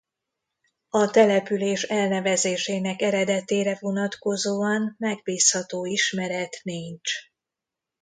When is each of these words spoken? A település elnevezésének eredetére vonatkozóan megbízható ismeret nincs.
A 0.89 1.09
település 1.09 1.83
elnevezésének 1.83 3.01
eredetére 3.01 3.77
vonatkozóan 3.79 4.95
megbízható 4.99 5.85
ismeret 5.85 6.59
nincs. 6.63 7.11